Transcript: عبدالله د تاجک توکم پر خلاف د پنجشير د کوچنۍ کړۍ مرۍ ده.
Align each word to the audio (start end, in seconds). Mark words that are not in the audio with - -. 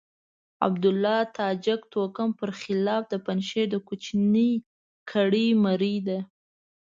عبدالله 0.65 1.19
د 1.27 1.31
تاجک 1.39 1.81
توکم 1.93 2.29
پر 2.39 2.49
خلاف 2.61 3.01
د 3.09 3.13
پنجشير 3.25 3.67
د 3.71 3.75
کوچنۍ 3.87 4.51
کړۍ 5.11 5.47
مرۍ 5.63 5.97
ده. 6.07 6.19